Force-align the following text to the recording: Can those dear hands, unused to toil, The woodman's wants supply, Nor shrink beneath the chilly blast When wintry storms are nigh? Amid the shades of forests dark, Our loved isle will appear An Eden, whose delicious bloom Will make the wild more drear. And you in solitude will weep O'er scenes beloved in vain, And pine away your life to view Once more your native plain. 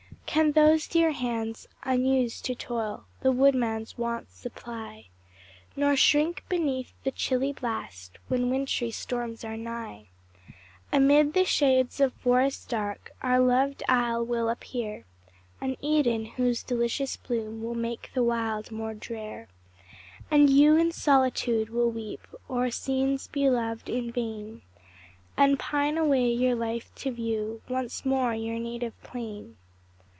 Can 0.33 0.53
those 0.53 0.87
dear 0.87 1.11
hands, 1.11 1.67
unused 1.83 2.45
to 2.45 2.55
toil, 2.55 3.05
The 3.19 3.33
woodman's 3.33 3.97
wants 3.97 4.33
supply, 4.39 5.07
Nor 5.75 5.97
shrink 5.97 6.45
beneath 6.47 6.93
the 7.03 7.11
chilly 7.11 7.51
blast 7.51 8.17
When 8.29 8.49
wintry 8.49 8.91
storms 8.91 9.43
are 9.43 9.57
nigh? 9.57 10.07
Amid 10.89 11.33
the 11.33 11.43
shades 11.43 11.99
of 11.99 12.13
forests 12.13 12.65
dark, 12.65 13.11
Our 13.21 13.41
loved 13.41 13.83
isle 13.89 14.25
will 14.25 14.47
appear 14.47 15.03
An 15.59 15.75
Eden, 15.81 16.23
whose 16.25 16.63
delicious 16.63 17.17
bloom 17.17 17.61
Will 17.61 17.75
make 17.75 18.09
the 18.13 18.23
wild 18.23 18.71
more 18.71 18.93
drear. 18.93 19.49
And 20.31 20.49
you 20.49 20.77
in 20.77 20.93
solitude 20.93 21.67
will 21.69 21.91
weep 21.91 22.25
O'er 22.49 22.71
scenes 22.71 23.27
beloved 23.27 23.89
in 23.89 24.13
vain, 24.13 24.61
And 25.35 25.59
pine 25.59 25.97
away 25.97 26.31
your 26.31 26.55
life 26.55 26.89
to 26.95 27.11
view 27.11 27.61
Once 27.67 28.05
more 28.05 28.33
your 28.33 28.59
native 28.59 28.93
plain. 29.03 29.57